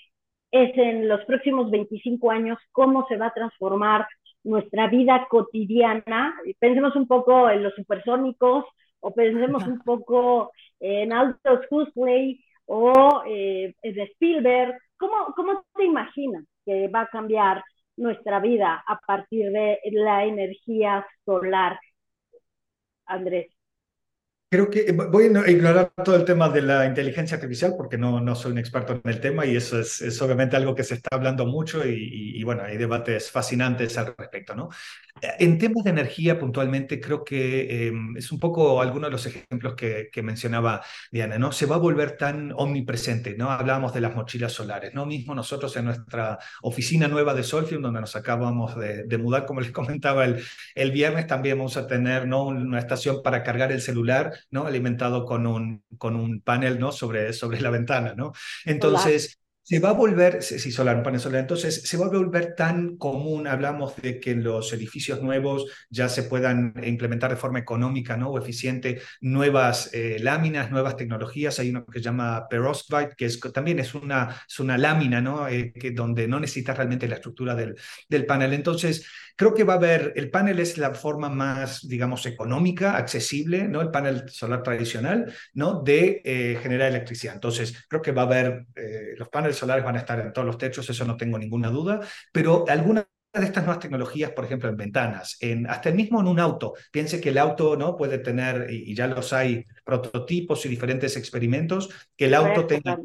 [0.50, 4.07] es en los próximos 25 años, ¿cómo se va a transformar
[4.42, 6.35] nuestra vida cotidiana?
[6.59, 8.64] Pensemos un poco en los supersónicos
[9.00, 14.74] o pensemos un poco en Altos Huxley o eh, de Spielberg.
[14.96, 17.62] ¿Cómo, ¿Cómo te imaginas que va a cambiar
[17.96, 21.79] nuestra vida a partir de la energía solar,
[23.07, 23.48] Andrés?
[24.50, 28.37] Creo que voy a ignorar todo el tema de la inteligencia artificial porque no, no
[28.37, 31.09] soy un experto en el tema y eso es, es obviamente algo que se está
[31.16, 34.68] hablando mucho y, y, bueno, hay debates fascinantes al respecto, ¿no?
[35.38, 39.74] En temas de energía, puntualmente, creo que em, es un poco alguno de los ejemplos
[39.74, 41.52] que, que, mencionaba Diana, ¿no?
[41.52, 43.50] Se va a volver tan omnipresente, ¿no?
[43.50, 45.07] Hablábamos de las mochilas solares, ¿no?
[45.07, 49.61] Mismo nosotros en nuestra oficina nueva de Solfium, donde nos acabamos de, de mudar, como
[49.61, 50.42] les comentaba el,
[50.74, 52.44] el, viernes, también vamos a tener, ¿no?
[52.46, 54.66] Una estación para cargar el celular, ¿no?
[54.66, 56.92] Alimentado con un, con un panel, ¿no?
[56.92, 58.33] Sobre, sobre la ventana, ¿no?
[58.64, 62.54] Entonces se va a volver, sí, solar, un panel solar, entonces se va a volver
[62.54, 67.61] tan común, hablamos de que en los edificios nuevos ya se puedan implementar de forma
[67.61, 68.28] económica ¿no?
[68.28, 73.40] o eficiente nuevas eh, láminas, nuevas tecnologías, hay uno que se llama perovskite, que es,
[73.40, 75.48] también es una, es una lámina ¿no?
[75.48, 77.74] Eh, que, donde no necesitas realmente la estructura del,
[78.07, 82.25] del panel, entonces Creo que va a haber, el panel es la forma más, digamos,
[82.27, 83.81] económica, accesible, ¿no?
[83.81, 85.83] El panel solar tradicional, ¿no?
[85.83, 87.35] De eh, generar electricidad.
[87.35, 90.47] Entonces, creo que va a haber, eh, los paneles solares van a estar en todos
[90.47, 92.01] los techos, eso no tengo ninguna duda,
[92.33, 93.07] pero algunas
[93.40, 96.75] de estas nuevas tecnologías, por ejemplo, en ventanas, en, hasta el mismo en un auto.
[96.90, 101.90] Piense que el auto no puede tener, y, ya los hay, prototipos y diferentes experimentos,
[102.16, 102.99] que el auto tenga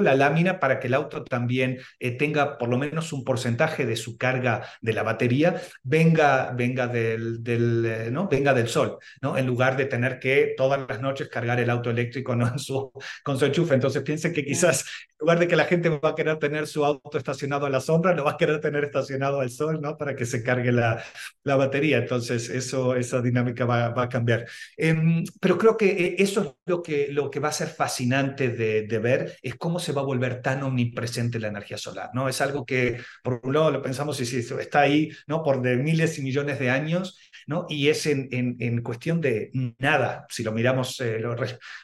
[0.00, 3.96] la lámina para que el auto también eh, tenga por lo menos un porcentaje de
[3.96, 8.28] su carga de la batería venga, venga, del, del eh, ¿no?
[8.28, 9.36] venga del sol, ¿no?
[9.38, 12.46] en lugar de tener que todas las noches cargar el auto eléctrico ¿no?
[12.52, 13.74] en su, con su enchufe.
[13.74, 14.84] Entonces piense que quizás
[15.20, 18.14] lugar de que la gente va a querer tener su auto estacionado a la sombra,
[18.14, 19.96] lo va a querer tener estacionado al sol, ¿no?
[19.96, 21.02] Para que se cargue la,
[21.42, 21.98] la batería.
[21.98, 24.46] Entonces, eso, esa dinámica va, va a cambiar.
[24.76, 28.50] Eh, pero creo que eh, eso es lo que, lo que va a ser fascinante
[28.50, 32.28] de, de, ver, es cómo se va a volver tan omnipresente la energía solar, ¿no?
[32.28, 35.42] Es algo que, por un lado, lo pensamos y si está ahí, ¿no?
[35.42, 37.66] Por de miles y millones de años, ¿no?
[37.68, 41.22] Y es en, en, en cuestión de nada, si lo miramos eh,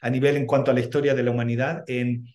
[0.03, 2.27] a nivel en cuanto a la historia de la humanidad, en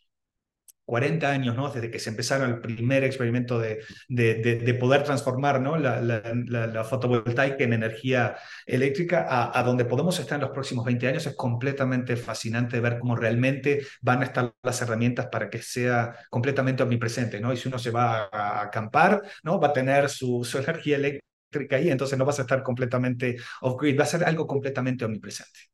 [0.89, 1.69] 40 años, ¿no?
[1.69, 5.78] Desde que se empezaron el primer experimento de, de, de, poder transformar, ¿no?
[5.78, 11.08] La, la, fotovoltaica en energía eléctrica a, a, donde podemos estar en los próximos 20
[11.08, 16.15] años es completamente fascinante ver cómo realmente van a estar las herramientas para que sea
[16.32, 17.54] completamente omnipresente, ¿no?
[17.54, 19.60] Y si uno se va a acampar, ¿no?
[19.60, 23.99] Va a tener su, su energía eléctrica ahí, entonces no vas a estar completamente off-grid,
[23.99, 25.68] va a ser algo completamente omnipresente.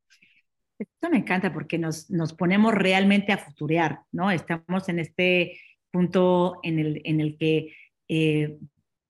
[0.78, 4.30] Esto me encanta porque nos, nos ponemos realmente a futurear, ¿no?
[4.30, 5.58] Estamos en este
[5.90, 7.72] punto en el, en el que
[8.08, 8.58] eh,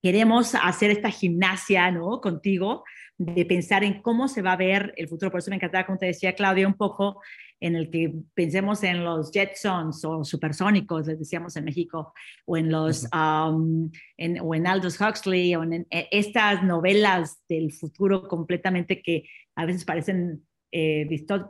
[0.02, 2.20] queremos hacer esta gimnasia, ¿no?
[2.20, 2.85] Contigo,
[3.18, 5.33] de pensar en cómo se va a ver el futuro.
[5.33, 7.20] Por eso me encantaba, como te decía Claudia, un poco
[7.59, 12.12] en el que pensemos en los Jetsons o supersónicos, les decíamos en México,
[12.44, 17.72] o en los, um, en, o en Aldous Huxley, o en, en, estas novelas del
[17.72, 19.24] futuro completamente que
[19.57, 21.07] a veces parecen eh,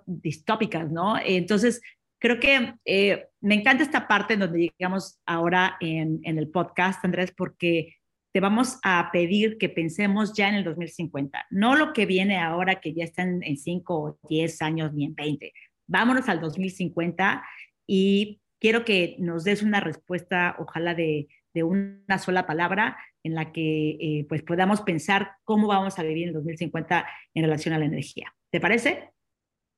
[0.06, 1.16] distópicas, ¿no?
[1.18, 1.80] Entonces,
[2.18, 7.04] creo que eh, me encanta esta parte en donde llegamos ahora en, en, el podcast,
[7.04, 7.96] Andrés, porque
[8.32, 12.80] te vamos a pedir que pensemos ya en el 2050, no lo que viene ahora
[12.80, 15.52] que ya están en 5 o 10 años ni en 20.
[15.86, 17.42] Vámonos al 2050
[17.86, 23.52] y quiero que nos des una respuesta, ojalá de, de una sola palabra, en la
[23.52, 27.78] que eh, pues podamos pensar cómo vamos a vivir en el 2050 en relación a
[27.78, 28.35] la energía.
[28.50, 29.12] ¿Te parece?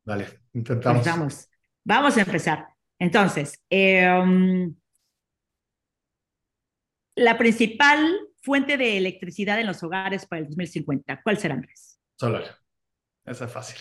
[0.05, 1.05] Vale, intentamos.
[1.05, 1.51] Vamos,
[1.85, 2.69] vamos a empezar.
[2.99, 4.75] Entonces, em,
[7.15, 12.01] la principal fuente de electricidad en los hogares para el 2050, ¿cuál será, Andrés?
[12.17, 12.45] Solar.
[13.25, 13.79] Esa es fácil.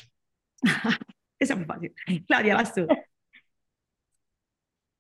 [1.39, 1.93] Esa es muy fácil.
[2.28, 2.88] Claudia, vas tú.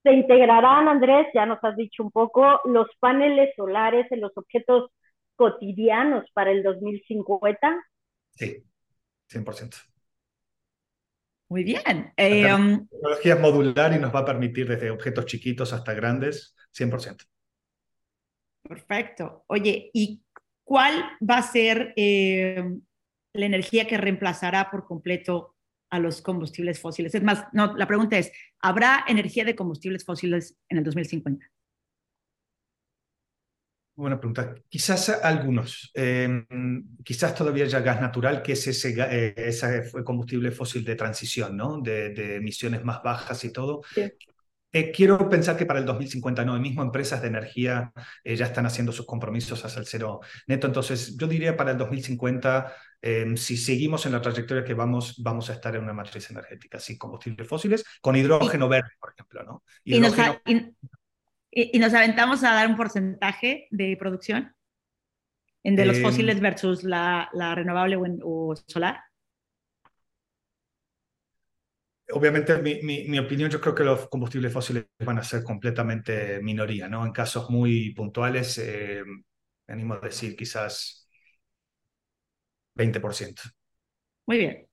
[0.03, 4.91] Se integrarán, Andrés, ya nos has dicho un poco, los paneles solares en los objetos
[5.35, 7.75] cotidianos para el 2050.
[8.31, 8.63] Sí,
[9.29, 9.75] 100%.
[11.49, 12.13] Muy bien.
[12.17, 15.93] la eh, um, tecnología es modular y nos va a permitir desde objetos chiquitos hasta
[15.93, 17.25] grandes, 100%.
[18.63, 19.45] Perfecto.
[19.47, 20.21] Oye, ¿y
[20.63, 22.69] cuál va a ser eh,
[23.33, 25.55] la energía que reemplazará por completo
[25.89, 27.15] a los combustibles fósiles?
[27.15, 31.45] Es más, no, la pregunta es, ¿habrá energía de combustibles fósiles en el 2050?
[33.97, 34.53] Buena pregunta.
[34.69, 35.89] Quizás algunos.
[35.95, 36.45] Em,
[37.03, 41.81] quizás todavía haya gas natural, que es ese, eh, ese combustible fósil de transición, ¿no?
[41.81, 43.81] De, emisiones más bajas y todo.
[44.71, 47.91] Eh, quiero pensar que para el 2050 no, mismo empresas de energía
[48.23, 50.67] eh, ya están haciendo sus compromisos hacia el cero neto.
[50.67, 55.49] Entonces, yo diría para el 2050, em, si seguimos en la trayectoria que vamos, vamos
[55.49, 59.63] a estar en una matriz energética sin combustibles fósiles, con hidrógeno verde, por ejemplo, ¿no?
[59.83, 60.39] Hidrógeno...
[60.45, 60.96] ¿Y, nos
[61.93, 64.55] aventamos a dar un porcentaje de producción
[65.63, 69.01] en de los em, fósiles versus la, la renovable o, solar?
[72.09, 76.87] Obviamente, mi, mi, opinión, yo creo que los combustibles fósiles van a ser completamente minoría,
[76.87, 77.05] ¿no?
[77.05, 79.03] En casos muy puntuales, eh,
[79.67, 81.09] animo a decir quizás
[82.75, 83.41] 20%.
[84.25, 84.66] Muy bien.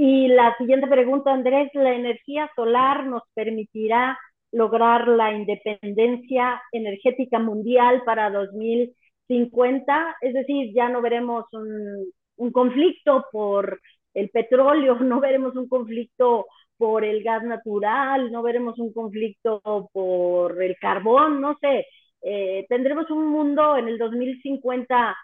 [0.00, 4.16] Y la siguiente pregunta, Andrés, ¿la energía solar nos permitirá
[4.52, 10.16] lograr la independencia energética mundial para 2050?
[10.20, 13.80] Es decir, ya no veremos un, conflicto por
[14.14, 19.60] el petróleo, no veremos un conflicto por el gas natural, no veremos un conflicto
[19.92, 21.86] por el carbón, no sé.
[22.22, 25.16] Eh, tendremos un mundo en el 2050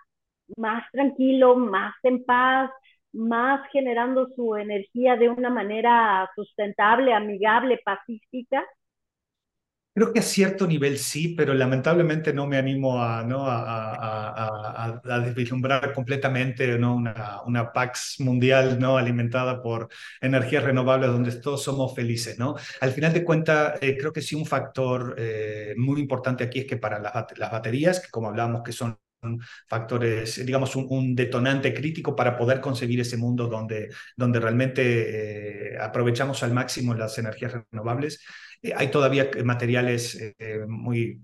[0.56, 2.72] más tranquilo, más en paz,
[3.14, 8.64] más generando su energía de una manera sustentable, amigable, pacífica?
[9.96, 13.46] Creo que a cierto nivel sí, pero lamentablemente no me animo a, ¿no?
[13.46, 16.96] a, a, desvislumbrar completamente ¿no?
[16.96, 18.98] una, una PAX mundial ¿no?
[18.98, 19.88] alimentada por
[20.20, 22.36] energías renovables donde todos somos felices.
[22.40, 22.56] ¿no?
[22.80, 26.66] Al final de cuentas, eh, creo que sí un factor eh, muy importante aquí es
[26.66, 28.98] que para las, las baterías, que como hablamos que son
[29.68, 36.42] factores, digamos, un, detonante crítico para poder concebir ese mundo donde, donde realmente eh, aprovechamos
[36.42, 38.24] al máximo las energías renovables.
[38.64, 41.22] Eh, hay todavía materiales eh, muy,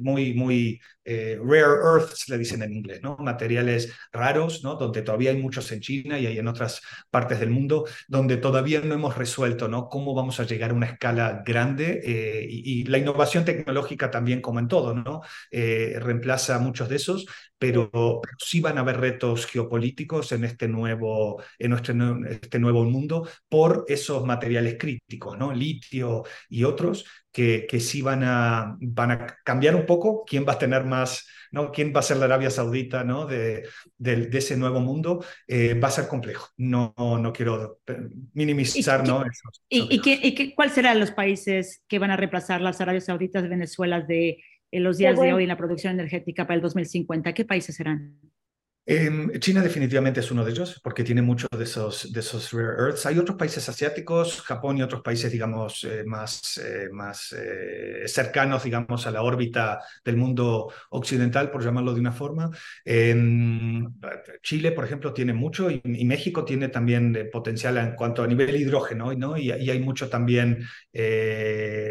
[0.00, 3.16] muy, muy rare earths, le dicen en inglés, ¿no?
[3.16, 4.76] Materiales raros, ¿no?
[4.76, 8.80] Donde todavía hay muchos en China y hay en otras partes del mundo, donde todavía
[8.82, 9.88] no hemos resuelto, ¿no?
[9.88, 12.00] Cómo vamos a llegar a una escala grande
[12.48, 15.22] y, la innovación tecnológica también, como en todo, ¿no?
[15.50, 17.26] reemplaza muchos de esos
[17.62, 21.94] pero sí van a haber retos geopolíticos en este nuevo, en nuestro,
[22.26, 25.52] este nuevo mundo por esos materiales críticos, ¿no?
[25.52, 26.81] litio y otros,
[27.30, 31.26] que, que sí van a, van a cambiar un poco quién va a tener más
[31.52, 31.70] ¿no?
[31.70, 33.26] ¿Quién va a ser la Arabia Saudita ¿no?
[33.26, 33.68] de,
[33.98, 35.24] de, ese nuevo mundo?
[35.46, 36.48] Eh, va a ser complejo.
[36.56, 37.80] No, no quiero
[38.32, 39.24] minimizar, ¿Y, ¿no?
[39.68, 44.42] ¿Y, y, cuáles serán los países que van a reemplazar las Arabias Sauditas, Venezuela de
[44.70, 47.34] en los días de hoy en la producción energética para el 2050?
[47.34, 48.18] ¿Qué países serán?
[48.84, 52.74] Em, China definitivamente es uno de ellos porque tiene muchos de esos, de esos rare
[52.86, 53.06] earths.
[53.06, 58.64] Hay otros países asiáticos, Japón y otros países, digamos, eh, más, eh, más eh, cercanos,
[58.64, 62.50] digamos, a la órbita del mundo occidental, por llamarlo de una forma.
[62.84, 63.88] Em,
[64.42, 65.80] Chile, por ejemplo, tiene mucho y,
[66.12, 69.38] México tiene también potencial en cuanto a nivel hidrógeno, ¿no?
[69.38, 70.66] Y, y hay mucho también,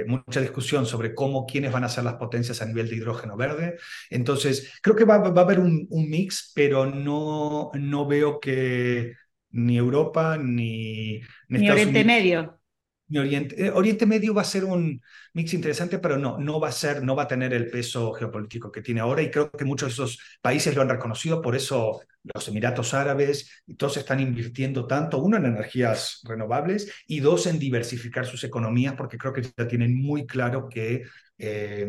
[0.08, 3.78] mucha discusión sobre cómo, quiénes van a ser las potencias a nivel de hidrógeno verde.
[4.10, 9.16] Entonces, creo que va, a haber un mix, pero no, no veo que
[9.52, 12.60] ni Europa ni, ni, Oriente Medio.
[13.08, 15.02] Ni Oriente, eh, Oriente Medio va a ser un
[15.34, 18.72] mix interesante, pero no, no va a ser, no va a tener el peso geopolítico
[18.72, 22.02] que tiene ahora y creo que muchos de esos países lo han reconocido, por eso
[22.24, 28.26] los Emiratos Árabes, todos están invirtiendo tanto, uno en energías renovables y dos en diversificar
[28.26, 31.04] sus economías, porque creo que ya tienen muy claro que
[31.38, 31.88] eh,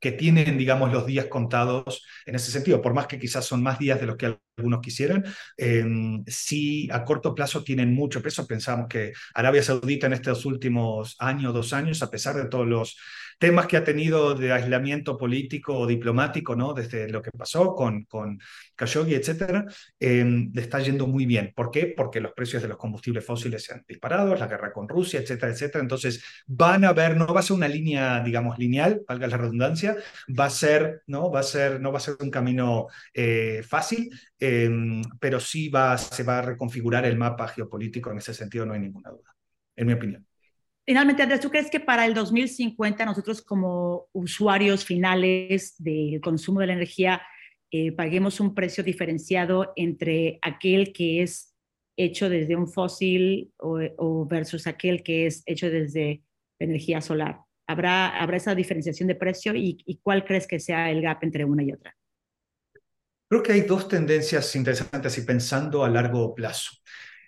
[0.00, 3.78] que tienen, digamos, los días contados en ese sentido, por más que quizás son más
[3.78, 5.24] días de los que algunos quisieran,
[5.56, 5.84] eh,
[6.26, 8.46] sí a corto plazo tienen mucho peso.
[8.46, 12.96] Pensamos que Arabia Saudita en estos últimos años, dos años, a pesar de todos los
[13.40, 16.74] temas que ha tenido de aislamiento político o diplomático, ¿no?
[16.74, 18.38] Desde lo que pasó con, con
[18.76, 19.64] Khashoggi, etcétera,
[19.98, 21.52] eh, le está yendo muy bien.
[21.56, 21.86] ¿Por qué?
[21.96, 25.52] Porque los precios de los combustibles fósiles se han disparado, la guerra con Rusia, etcétera,
[25.52, 25.82] etcétera.
[25.82, 29.96] Entonces, van a ver, no va a ser una línea, digamos, lineal, valga la redundancia,
[30.38, 31.30] va a ser, ¿no?
[31.30, 34.70] Va a ser, no va a ser un camino eh, fácil, eh,
[35.18, 38.80] pero sí va, se va a reconfigurar el mapa geopolítico en ese sentido, no hay
[38.80, 39.34] ninguna duda,
[39.76, 40.29] en mi opinión.
[40.90, 46.66] Finalmente, Andrés, ¿tú crees que para el 2050 nosotros como usuarios finales del consumo de
[46.66, 47.22] la energía
[47.70, 51.54] eh, paguemos un precio diferenciado entre aquel que es
[51.96, 56.24] hecho desde un fósil o, versus aquel que es hecho desde
[56.58, 57.38] energía solar?
[57.68, 61.44] ¿Habrá, habrá esa diferenciación de precio y, y cuál crees que sea el gap entre
[61.44, 61.96] una y otra?
[63.28, 66.72] Creo que hay dos tendencias interesantes y pensando a largo plazo.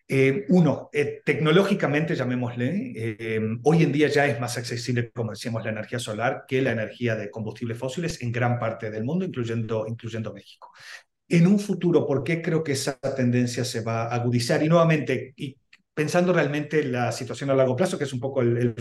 [0.08, 5.64] Eh, uno, eh, tecnológicamente, llamémosle, eh, hoy en día ya es más accesible, como decíamos,
[5.64, 9.86] la energía solar que la energía de combustibles fósiles en gran parte del mundo, incluyendo,
[9.86, 10.70] incluyendo México.
[11.28, 14.62] En un futuro, ¿por qué creo que esa tendencia se va a agudizar?
[14.62, 15.56] Y nuevamente, y
[15.94, 18.74] pensando realmente la situación a largo plazo, que es un poco el, el,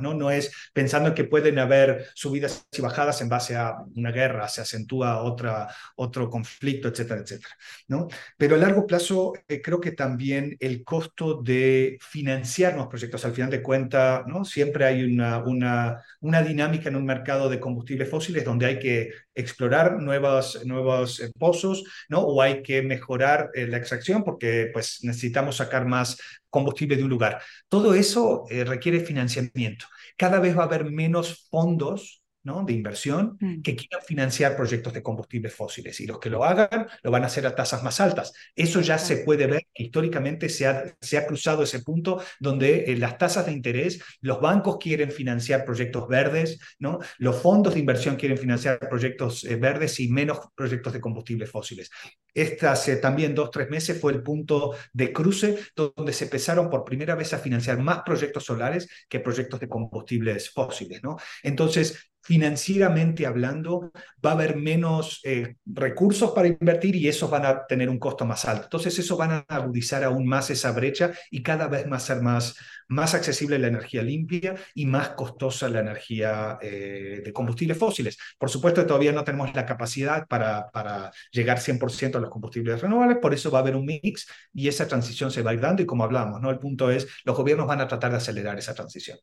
[0.00, 0.14] ¿no?
[0.14, 4.48] No es pensando en que pueden haber subidas y bajadas en base a una guerra,
[4.48, 7.54] se acentúa otra, otro conflicto, etcétera, etcétera,
[7.88, 8.08] ¿no?
[8.36, 13.32] Pero a largo plazo eh, creo que también el costo de financiar los proyectos, al
[13.32, 14.44] final de cuentas, ¿no?
[14.44, 19.10] Siempre hay una, una, una dinámica en un mercado de combustibles fósiles donde hay que
[19.40, 22.20] explorar nuevos, nuevos eh, pozos, ¿no?
[22.20, 26.18] O hay que mejorar eh, la extracción porque pues necesitamos sacar más
[26.48, 27.42] combustible de un lugar.
[27.68, 29.86] Todo eso eh, requiere financiamiento.
[30.16, 32.64] Cada vez va a haber menos fondos ¿no?
[32.64, 33.62] de inversión mm.
[33.62, 37.26] que quieran financiar proyectos de combustibles fósiles y los que lo hagan lo van a
[37.26, 38.32] hacer a tasas más altas.
[38.54, 42.96] Eso ya se puede ver históricamente se ha, se ha cruzado ese punto donde eh,
[42.96, 46.98] las tasas de interés, los bancos quieren financiar proyectos verdes, ¿no?
[47.18, 51.90] los fondos de inversión quieren financiar proyectos eh, verdes y menos proyectos de combustibles fósiles.
[52.32, 56.84] Esta hace también dos, tres meses fue el punto de cruce donde se empezaron por
[56.84, 61.02] primera vez a financiar más proyectos solares que proyectos de combustibles fósiles.
[61.02, 61.16] ¿no?
[61.42, 63.90] Entonces, financieramente hablando,
[64.24, 68.26] va a haber menos eh, recursos para invertir y esos van a tener un costo
[68.26, 68.64] más alto.
[68.64, 72.56] Entonces, eso van a agudizar aún más esa brecha y cada vez más ser más,
[72.88, 78.18] más accesible la energía limpia y más costosa la energía eh, de combustibles fósiles.
[78.38, 83.18] Por supuesto, todavía no tenemos la capacidad para, para llegar 100% a los combustibles renovables,
[83.18, 85.82] por eso va a haber un mix y esa transición se va a ir dando
[85.82, 86.50] y como hablamos, ¿no?
[86.50, 89.18] El punto es, los gobiernos van a tratar de acelerar esa transición.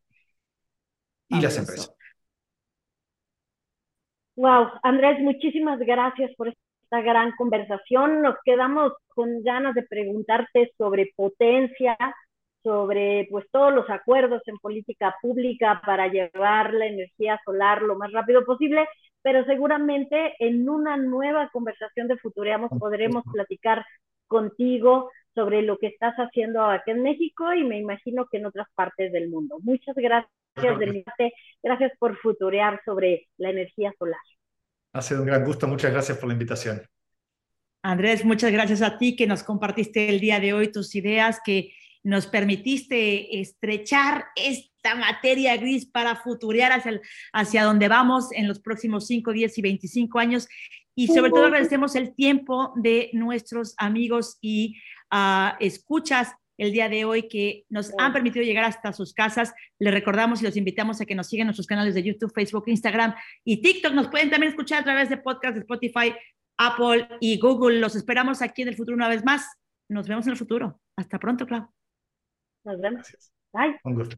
[1.29, 1.96] Y las empresas.
[4.37, 8.21] Wow, Andrés, muchísimas gracias por esta gran conversación.
[8.21, 11.97] Nos quedamos con ganas de preguntarte sobre potencia,
[12.61, 18.11] sobre pues todos los acuerdos en política pública para llevar la energía solar lo más
[18.11, 18.87] rápido posible,
[19.23, 23.83] pero seguramente en una nueva conversación de Futureamos podremos platicar
[24.27, 28.67] contigo sobre lo que estás haciendo aquí en México y me imagino que en otras
[28.75, 29.57] partes del mundo.
[29.63, 30.31] Muchas gracias,
[30.61, 31.33] Delite.
[31.61, 34.19] Gracias por futurear sobre la energía solar.
[34.93, 35.67] Ha sido un gran gusto.
[35.67, 36.81] Muchas gracias por la invitación.
[37.83, 41.73] Andrés, muchas gracias a ti que nos compartiste el día de hoy tus ideas, que
[42.03, 46.99] nos permitiste estrechar esta materia gris para futurear hacia,
[47.33, 50.47] hacia donde vamos en los próximos 5, 10 y 25 años.
[50.95, 54.77] Y sobre todo agradecemos el tiempo de nuestros amigos y
[55.13, 59.53] uh, escuchas el día de hoy que nos han permitido llegar hasta sus casas.
[59.79, 62.63] Les recordamos y los invitamos a que nos sigan en nuestros canales de YouTube, Facebook,
[62.67, 63.93] Instagram y TikTok.
[63.93, 66.13] Nos pueden también escuchar a través de podcast de Spotify,
[66.57, 67.79] Apple y Google.
[67.79, 69.45] Los esperamos aquí en el futuro una vez más.
[69.89, 70.81] Nos vemos en el futuro.
[70.97, 71.69] Hasta pronto, Clau.
[72.65, 73.07] Nos vemos.
[73.53, 73.79] Bye.
[73.83, 74.17] Un gusto.